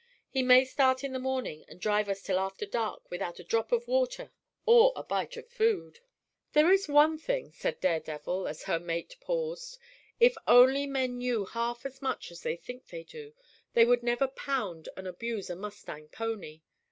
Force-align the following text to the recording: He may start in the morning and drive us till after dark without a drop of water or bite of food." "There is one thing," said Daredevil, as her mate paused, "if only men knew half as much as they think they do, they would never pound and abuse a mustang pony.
He 0.31 0.41
may 0.41 0.65
start 0.65 1.03
in 1.03 1.13
the 1.13 1.19
morning 1.19 1.63
and 1.67 1.79
drive 1.79 2.09
us 2.09 2.23
till 2.23 2.39
after 2.39 2.65
dark 2.65 3.11
without 3.11 3.37
a 3.37 3.43
drop 3.43 3.71
of 3.71 3.87
water 3.87 4.31
or 4.65 4.93
bite 5.03 5.37
of 5.37 5.47
food." 5.47 5.99
"There 6.53 6.71
is 6.71 6.87
one 6.87 7.19
thing," 7.19 7.51
said 7.51 7.79
Daredevil, 7.79 8.47
as 8.47 8.63
her 8.63 8.79
mate 8.79 9.15
paused, 9.21 9.77
"if 10.19 10.33
only 10.47 10.87
men 10.87 11.19
knew 11.19 11.45
half 11.45 11.85
as 11.85 12.01
much 12.01 12.31
as 12.31 12.41
they 12.41 12.55
think 12.55 12.87
they 12.87 13.03
do, 13.03 13.35
they 13.73 13.85
would 13.85 14.01
never 14.01 14.27
pound 14.27 14.89
and 14.97 15.07
abuse 15.07 15.51
a 15.51 15.55
mustang 15.55 16.07
pony. 16.07 16.61